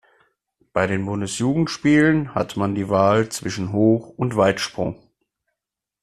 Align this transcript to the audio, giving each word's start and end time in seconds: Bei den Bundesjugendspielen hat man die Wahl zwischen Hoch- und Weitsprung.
Bei 0.73 0.87
den 0.87 1.05
Bundesjugendspielen 1.05 2.33
hat 2.33 2.57
man 2.57 2.73
die 2.73 2.89
Wahl 2.89 3.29
zwischen 3.29 3.71
Hoch- 3.71 4.09
und 4.09 4.35
Weitsprung. 4.35 4.99